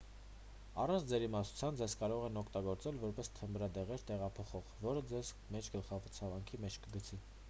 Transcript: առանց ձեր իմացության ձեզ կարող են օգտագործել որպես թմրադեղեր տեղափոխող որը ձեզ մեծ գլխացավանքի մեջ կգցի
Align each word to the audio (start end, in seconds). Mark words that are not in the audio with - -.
առանց 0.83 1.03
ձեր 1.09 1.25
իմացության 1.25 1.75
ձեզ 1.81 1.95
կարող 2.03 2.23
են 2.29 2.39
օգտագործել 2.41 2.97
որպես 3.03 3.29
թմրադեղեր 3.39 4.05
տեղափոխող 4.09 4.73
որը 4.87 5.05
ձեզ 5.13 5.33
մեծ 5.57 5.71
գլխացավանքի 5.77 6.61
մեջ 6.65 6.79
կգցի 6.87 7.21